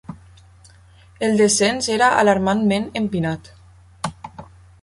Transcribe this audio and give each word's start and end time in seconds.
El 1.27 1.37
descens 1.43 1.91
era 1.97 2.09
alarmantment 2.23 2.91
empinat. 3.03 3.55